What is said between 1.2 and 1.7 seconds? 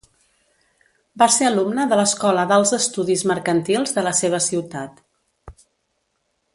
Va ser